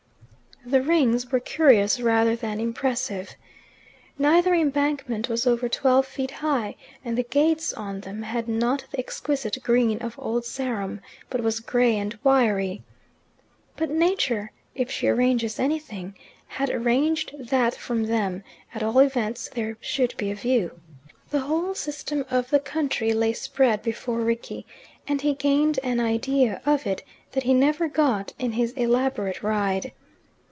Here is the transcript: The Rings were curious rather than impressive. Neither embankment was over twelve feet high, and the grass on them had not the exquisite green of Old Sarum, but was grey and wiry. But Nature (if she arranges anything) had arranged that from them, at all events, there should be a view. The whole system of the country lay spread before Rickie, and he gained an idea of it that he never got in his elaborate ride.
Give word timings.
The 0.63 0.83
Rings 0.83 1.31
were 1.31 1.39
curious 1.39 1.99
rather 1.99 2.35
than 2.35 2.59
impressive. 2.59 3.33
Neither 4.19 4.53
embankment 4.53 5.27
was 5.27 5.47
over 5.47 5.67
twelve 5.67 6.05
feet 6.05 6.29
high, 6.29 6.75
and 7.03 7.17
the 7.17 7.23
grass 7.23 7.73
on 7.73 8.01
them 8.01 8.21
had 8.21 8.47
not 8.47 8.85
the 8.91 8.99
exquisite 8.99 9.57
green 9.63 9.97
of 10.03 10.19
Old 10.19 10.45
Sarum, 10.45 11.01
but 11.31 11.41
was 11.41 11.61
grey 11.61 11.97
and 11.97 12.15
wiry. 12.23 12.83
But 13.75 13.89
Nature 13.89 14.51
(if 14.75 14.91
she 14.91 15.07
arranges 15.07 15.59
anything) 15.59 16.13
had 16.45 16.69
arranged 16.69 17.33
that 17.39 17.73
from 17.73 18.03
them, 18.03 18.43
at 18.75 18.83
all 18.83 18.99
events, 18.99 19.49
there 19.55 19.77
should 19.81 20.15
be 20.15 20.29
a 20.29 20.35
view. 20.35 20.79
The 21.31 21.39
whole 21.39 21.73
system 21.73 22.23
of 22.29 22.51
the 22.51 22.59
country 22.59 23.13
lay 23.13 23.33
spread 23.33 23.81
before 23.81 24.19
Rickie, 24.19 24.67
and 25.07 25.21
he 25.21 25.33
gained 25.33 25.79
an 25.81 25.99
idea 25.99 26.61
of 26.67 26.85
it 26.85 27.03
that 27.31 27.41
he 27.45 27.53
never 27.55 27.87
got 27.87 28.33
in 28.37 28.51
his 28.51 28.73
elaborate 28.73 29.41
ride. 29.41 29.91